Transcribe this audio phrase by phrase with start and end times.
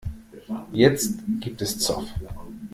[0.71, 2.09] Jetzt gibt es Zoff.